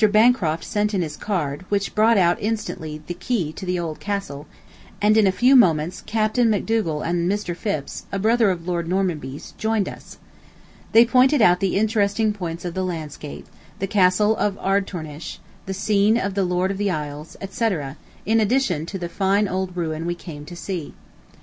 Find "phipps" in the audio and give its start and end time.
7.55-8.05